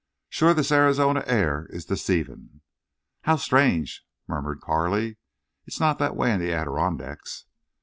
"Shore 0.29 0.55
this 0.55 0.71
Arizonie 0.71 1.21
air 1.27 1.67
is 1.69 1.85
deceivin'." 1.85 2.61
"How 3.25 3.35
strange," 3.35 4.03
murmured 4.27 4.59
Carley. 4.59 5.17
"It's 5.67 5.79
not 5.79 5.99
that 5.99 6.15
way 6.15 6.31
in 6.33 6.39
the 6.39 6.51
Adirondacks." 6.51 7.45